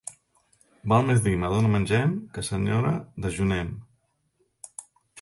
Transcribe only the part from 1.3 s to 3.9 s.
«madona mengem», que «senyora dejunem».